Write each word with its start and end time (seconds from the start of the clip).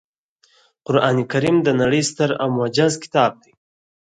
قرانکریم 0.85 1.57
د 1.63 1.67
نړۍ 1.81 2.03
ستر 2.09 2.29
او 2.41 2.47
معجز 2.57 2.93
کتاب 3.03 3.31
دی 3.41 3.51